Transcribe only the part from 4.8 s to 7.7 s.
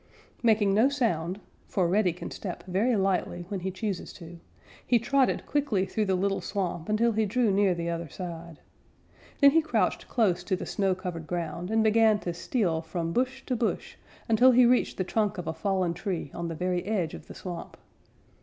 he trotted quickly through the little swamp until he drew